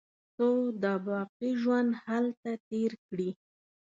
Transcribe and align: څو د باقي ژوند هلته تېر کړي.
څو 0.35 0.49
د 0.83 0.85
باقي 1.07 1.51
ژوند 1.61 1.89
هلته 2.05 2.51
تېر 2.69 2.91
کړي. 3.07 3.29